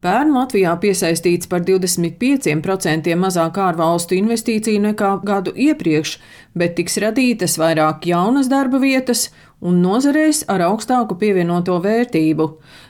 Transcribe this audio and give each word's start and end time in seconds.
Pērn 0.00 0.30
Latvijā 0.32 0.70
piesaistīts 0.80 1.48
par 1.52 1.60
25% 1.60 3.16
mazāk 3.20 3.58
ārvalstu 3.60 4.16
investīciju 4.16 4.80
nekā 4.86 5.10
gadu 5.28 5.52
iepriekš, 5.52 6.14
bet 6.56 6.72
tiks 6.78 6.96
radītas 7.04 7.58
vairāk 7.60 8.08
jaunas 8.08 8.48
darba 8.48 8.80
vietas 8.80 9.26
un 9.60 9.80
nozarēs 9.84 10.44
ar 10.50 10.62
augstāku 10.64 11.16
pievienoto 11.20 11.76
vērtību, 11.84 12.46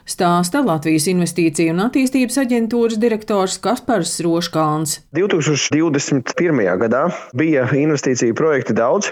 stāsta 0.07 0.61
Latvijas 0.65 1.07
Investīciju 1.11 1.73
un 1.73 1.83
attīstības 1.85 2.39
aģentūras 2.41 2.99
direktors 3.01 3.57
Kaspars 3.61 4.17
Roškāns. 4.23 4.97
2021. 5.15 6.61
gadā 6.81 7.03
bija 7.37 7.67
investīciju 7.75 8.35
projekti 8.37 8.75
daudz, 8.77 9.11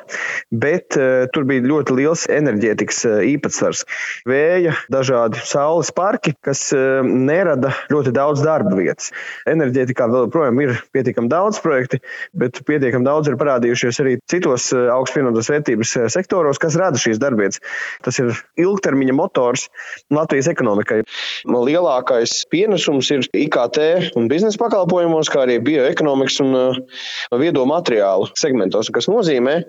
bet 0.52 0.98
uh, 1.00 1.28
tur 1.34 1.48
bija 1.50 1.66
ļoti 1.68 1.98
liels 2.00 2.26
enerģētikas 2.32 3.02
uh, 3.10 3.20
īpatsvars. 3.28 3.86
Vēja, 4.30 4.76
dažādi 4.92 5.44
saules 5.48 5.92
parki, 5.96 6.36
kas 6.46 6.70
uh, 6.76 7.04
nerada 7.04 7.74
ļoti 7.92 8.16
daudz 8.16 8.44
darba 8.46 8.76
vietas. 8.80 9.12
Enerģētikā 9.50 10.08
vēl 10.10 10.28
joprojām 10.28 10.64
ir 10.64 10.76
pietiekami 10.96 11.32
daudz 11.32 11.60
projekti, 11.64 12.02
bet 12.40 12.64
pietiekami 12.68 13.08
daudz 13.08 13.32
ir 13.32 13.40
parādījušies 13.40 14.02
arī 14.04 14.18
citos 14.32 14.70
augstpievienotās 14.74 15.52
vērtības 15.52 15.96
sektoros, 16.14 16.60
kas 16.62 16.78
rada 16.80 17.00
šīs 17.00 17.20
darbvietas. 17.50 17.60
Tas 18.04 18.20
ir 18.20 18.32
ilgtermiņa 18.58 19.16
motors 19.16 19.68
Latvijas 20.12 20.50
ekonomikai. 20.52 21.04
Lielākais 21.46 22.46
pienesums 22.50 23.10
ir 23.12 23.26
IKT 23.34 24.16
un 24.16 24.30
biznesa 24.30 24.58
pakalpojumos, 24.60 25.30
kā 25.30 25.46
arī 25.46 25.60
bioekonomikas 25.60 26.40
un 26.44 26.86
viedo 27.40 27.66
materiālu 27.66 28.30
segmentos, 28.36 28.90
kas 28.92 29.10
nozīmē, 29.10 29.64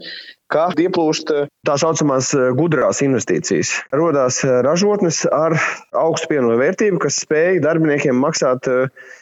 ka 0.51 0.67
ieplūst 0.75 1.31
eh, 1.35 1.49
tā 1.67 1.77
saucamās 1.81 2.33
eh, 2.35 2.51
gudrās 2.59 3.01
investīcijas. 3.07 3.73
Rodās 3.95 4.43
eh, 4.45 4.59
ražotnes 4.67 5.23
ar 5.31 5.57
augstu 5.97 6.33
pievienoto 6.33 6.59
vērtību, 6.61 7.01
kas 7.05 7.23
spēj 7.25 7.61
darbiniekiem 7.65 8.19
maksāt 8.19 8.67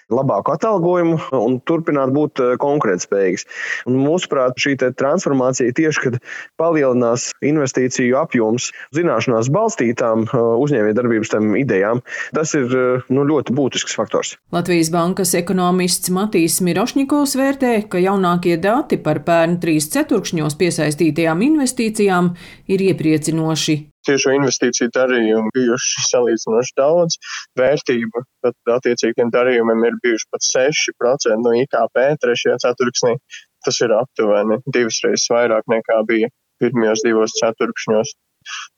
labāku 0.08 0.54
atalgojumu 0.54 1.18
un 1.36 1.58
turpināt 1.68 2.14
būt 2.14 2.40
konkurētspējīgas. 2.62 3.44
Un 3.90 3.98
mūsuprāt, 4.00 4.56
šī 4.60 4.76
transformācija 4.96 5.74
tieši, 5.76 6.00
kad 6.04 6.16
palielinās 6.60 7.28
investīciju 7.44 8.16
apjoms 8.20 8.70
zināšanās 8.96 9.50
balstītām 9.52 10.24
uzņēmējdarbības 10.32 11.34
idejām, 11.60 12.00
tas 12.36 12.54
ir 12.56 12.72
nu, 13.12 13.26
ļoti 13.28 13.56
būtisks 13.58 13.98
faktors. 13.98 14.36
Latvijas 14.54 14.92
bankas 14.94 15.34
ekonomists 15.36 16.12
Matīs 16.14 16.60
Mirošņikovs 16.64 17.36
vērtē, 17.40 17.74
ka 17.92 18.00
jaunākie 18.00 18.56
dati 18.62 19.00
par 19.02 19.20
pērnu 19.28 19.60
trīs 19.60 19.90
ceturkšņos 19.92 20.56
piesaistīti 20.60 21.17
ieguldītajām 21.18 21.42
investīcijām 21.42 22.30
ir 22.70 22.82
iepriecinoši. 22.92 23.76
Tiešo 24.06 24.32
investīciju 24.36 24.90
darījumu 24.94 25.50
bijuši 25.54 26.04
salīdzinoši 26.08 26.72
daudz, 26.78 27.18
vērtība 27.58 28.22
pat 28.42 28.54
attiecīgi 28.78 29.18
tiem 29.18 29.30
darījumiem 29.34 29.84
ir 29.84 29.98
bijuši 30.02 30.28
pat 30.30 30.46
6% 30.46 31.42
no 31.42 31.52
IKP 31.58 31.98
trešajā 32.22 32.56
ceturksnī. 32.64 33.16
Tas 33.64 33.80
ir 33.82 33.92
aptuveni 33.92 34.60
divas 34.70 35.00
reizes 35.04 35.28
vairāk 35.28 35.66
nekā 35.66 35.98
bija 36.06 36.30
pirmajos 36.62 37.02
divos 37.04 37.34
ceturkšņos. 37.40 38.14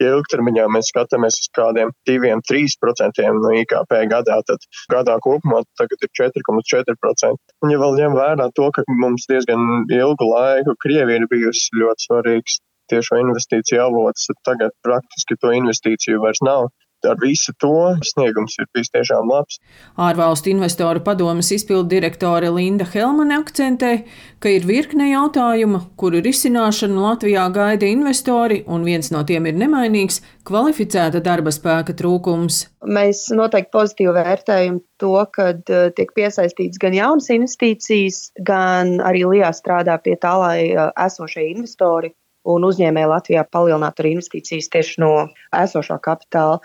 Ja 0.02 0.14
ilgtermiņā 0.16 0.66
mēs 0.74 0.90
skatāmies 0.92 1.40
uz 1.42 1.50
kādiem 1.56 1.92
2-3% 2.08 3.26
no 3.38 3.52
IKP 3.60 3.96
gadā, 4.10 4.40
tad 4.48 4.66
gadā 4.92 5.18
kopumā 5.24 5.62
tagad 5.80 6.06
ir 6.06 6.12
4,4%. 6.22 7.54
Un 7.64 7.74
ja 7.74 7.80
vēl 7.82 8.00
ņem 8.00 8.18
vērā 8.18 8.50
to, 8.56 8.70
ka 8.74 8.84
mums 9.02 9.28
diezgan 9.30 9.86
ilgu 9.90 10.30
laiku 10.32 10.76
Krievija 10.82 11.22
ir 11.22 11.30
bijusi 11.30 11.80
ļoti 11.80 12.08
svarīgs 12.08 12.60
tiešo 12.90 13.20
investīciju 13.22 13.82
avots, 13.84 14.26
tad 14.30 14.40
tagad 14.48 14.76
praktiski 14.86 15.38
to 15.38 15.52
investīciju 15.54 16.22
vairs 16.24 16.42
nav 16.46 16.70
ar 17.08 17.16
visu 17.22 17.52
to 17.60 17.72
sniegums 18.04 18.56
ir 18.60 18.68
bijis 18.74 18.92
tiešām 18.94 19.30
labs. 19.30 19.60
Ārvalstu 20.00 20.52
investoru 20.52 21.02
padomas 21.04 21.50
izpildu 21.54 21.88
direktore 21.94 22.50
Linda 22.54 22.86
Helmane 22.92 23.38
akcentē, 23.40 23.92
ka 24.40 24.52
ir 24.52 24.66
virkne 24.68 25.10
jautājumu, 25.10 25.82
kuru 26.00 26.22
risināšanu 26.24 27.00
Latvijā 27.04 27.46
gaida 27.54 27.88
investori, 27.88 28.62
un 28.66 28.84
viens 28.84 29.12
no 29.14 29.24
tiem 29.24 29.46
ir 29.46 29.58
nemainīgs- 29.60 30.20
kvalificēta 30.48 31.22
darba 31.22 31.50
spēka 31.50 31.96
trūkums. 31.96 32.66
Mēs 32.84 33.28
noteikti 33.36 33.70
pozitīvi 33.76 34.14
vērtējam 34.16 34.80
to, 34.98 35.16
ka 35.32 35.50
uh, 35.52 35.90
tiek 35.96 36.14
piesaistīts 36.16 36.80
gan 36.80 36.92
jaunas 36.96 37.28
investīcijas, 37.28 38.30
gan 38.40 38.98
arī 39.00 39.24
LIA 39.24 39.52
strādā 39.52 40.00
pie 40.02 40.16
tā, 40.16 40.38
lai 40.38 40.72
uh, 40.72 40.90
esošie 40.96 41.50
investori 41.50 42.14
un 42.48 42.64
uzņēmēji 42.64 43.10
Latvijā 43.10 43.44
palielinātu 43.52 44.02
arī 44.02 44.14
investīcijas 44.16 44.70
tieši 44.72 45.02
no 45.02 45.12
esošā 45.56 46.00
kapitāla. 46.02 46.60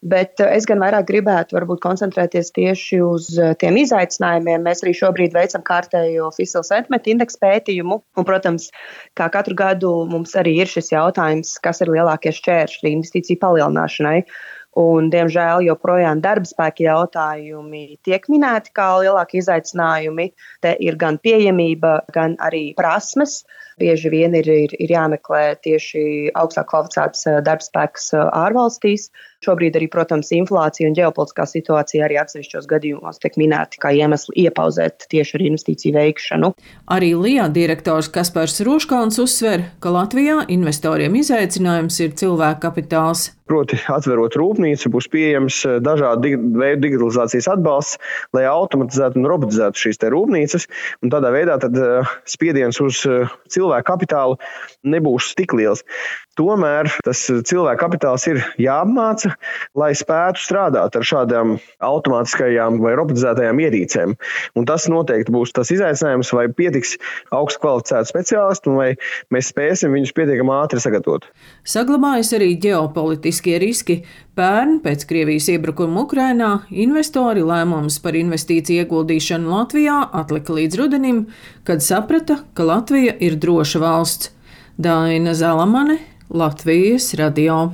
Bet 0.00 0.40
eh, 0.40 0.54
es 0.56 0.64
gan 0.68 0.80
vairāk 0.80 1.04
gribētu 1.10 1.56
varbūt 1.58 1.82
koncentrēties 1.84 2.54
tieši 2.56 3.00
uz 3.04 3.26
eh, 3.36 3.52
tiem 3.60 3.76
izaicinājumiem. 3.82 4.62
Mēs 4.64 4.80
arī 4.84 4.94
šobrīd 4.96 5.36
veicam 5.36 5.64
kārtējo 5.66 6.30
Fiscal 6.36 6.64
Sentiment 6.64 7.08
indeksu 7.10 7.40
pētījumu. 7.42 8.00
Un, 8.16 8.28
protams, 8.28 8.70
kā 9.18 9.28
katru 9.32 9.58
gadu 9.58 9.92
mums 10.08 10.32
arī 10.40 10.56
ir 10.62 10.72
šis 10.72 10.94
jautājums, 10.94 11.58
kas 11.60 11.84
ir 11.84 11.92
lielākie 11.92 12.32
šķēršļi 12.32 12.96
investīciju 12.96 13.42
palielināšanai. 13.44 14.22
Un, 14.80 15.08
diemžēl 15.10 15.64
joprojām 15.66 16.20
darba 16.22 16.46
spēka 16.46 16.84
jautājumi 16.84 17.98
tiek 18.06 18.28
minēti 18.30 18.70
kā 18.72 18.86
lielākie 19.02 19.40
izaicinājumi. 19.42 20.30
Te 20.62 20.76
ir 20.80 20.96
gan 20.96 21.18
pieejamība, 21.18 22.06
gan 22.14 22.38
arī 22.40 22.70
prasmes. 22.78 23.42
Bieži 23.82 24.12
vien 24.12 24.36
ir, 24.38 24.46
ir, 24.48 24.72
ir 24.78 24.94
jāmeklē 24.94 25.58
tieši 25.66 26.30
augstāk 26.38 26.70
kvalificēts 26.70 27.26
eh, 27.26 27.42
darba 27.44 27.66
spēks 27.66 28.14
ārvalstīs. 28.14 29.10
Šobrīd 29.40 29.72
arī, 29.78 29.86
protams, 29.88 30.28
inflācija 30.36 30.84
un 30.90 30.94
ģeopolitiskā 30.98 31.46
situācija 31.48 32.04
arī 32.04 32.18
atsevišķos 32.20 32.66
gadījumos 32.68 33.22
tiek 33.22 33.38
minēti 33.40 33.80
kā 33.80 33.88
iemesli 33.96 34.44
iepauzēt 34.44 35.06
tieši 35.08 35.38
ar 35.38 35.44
investīciju 35.46 35.96
veikšanu. 35.96 36.52
Arī 36.92 37.14
LIA 37.16 37.48
direktors 37.48 38.12
Kaspars 38.12 38.60
Roškāns 38.68 39.16
uzsver, 39.24 39.64
ka 39.80 39.96
Latvijā 39.96 40.42
investoriem 40.52 41.16
izaicinājums 41.22 42.02
ir 42.04 42.12
cilvēka 42.20 42.60
kapitāls. 42.66 43.30
Proti, 43.50 43.80
atverot 43.90 44.36
rūpnīcu, 44.38 44.92
būs 44.92 45.08
pieejams 45.10 45.56
eh, 45.66 45.78
dažādu 45.82 46.36
veidu 46.60 46.84
digitalizācijas 46.84 47.48
atbalsts, 47.56 47.96
lai 48.36 48.44
automatizētu 48.46 49.18
un 49.18 49.26
robotizētu 49.26 49.86
šīs 49.86 50.04
rūpnīcas. 50.04 50.68
Tādā 51.10 51.32
veidā 51.34 51.56
spiediens 52.28 52.78
uz 52.84 53.00
cilvēku 53.50 53.88
kapitālu 53.88 54.36
nebūs 54.86 55.32
tik 55.40 55.56
liels. 55.56 55.82
Tomēr 56.38 56.92
tas 57.04 57.24
cilvēka 57.26 57.80
kapitāls 57.82 58.28
ir 58.30 58.38
jāapmāca, 58.62 59.29
lai 59.80 59.90
spētu 59.98 60.42
strādāt 60.42 60.96
ar 60.96 61.06
šādām 61.06 61.56
automātiskajām 61.84 62.80
vai 62.82 62.94
robotizētajām 62.98 63.62
ierīcēm. 63.66 64.16
Un 64.58 64.68
tas 64.68 64.88
noteikti 64.90 65.34
būs 65.34 65.54
tas 65.56 65.72
izaicinājums, 65.74 66.32
vai 66.36 66.48
pietiks 66.52 66.96
augstu 67.34 67.62
kvalificētu 67.64 68.12
speciālistu, 68.12 68.74
vai 68.78 68.90
mēs 69.34 69.52
spēsim 69.52 69.94
viņus 69.96 70.14
pietiekami 70.16 70.56
ātri 70.56 70.82
sagatavot. 70.82 71.28
Saglabājas 71.66 72.34
arī 72.38 72.54
ģeopolitiskie 72.62 73.58
riski. 73.62 74.00
Pērn 74.38 74.78
pēc 74.84 75.02
Krievijas 75.10 75.50
iebrukuma 75.52 76.04
Ukrainā 76.06 76.50
investori 76.70 77.42
lēmumus 77.44 77.98
par 78.00 78.16
investīciju 78.16 78.86
ieguldīšanu 78.86 79.50
Latvijā 79.52 79.98
atlika 80.16 80.54
līdz 80.56 80.78
rudenim, 80.80 81.24
kad 81.68 81.84
saprata, 81.84 82.38
ka 82.56 82.64
Latvija 82.64 83.18
ir 83.20 83.36
droša 83.42 83.82
valsts. 83.82 84.30
Daina 84.80 85.34
Zalamane, 85.36 85.98
Latvijas 86.32 87.12
radio. 87.20 87.66